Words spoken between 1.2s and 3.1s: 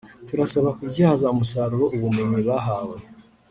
umusaruro ubumenyi bahawe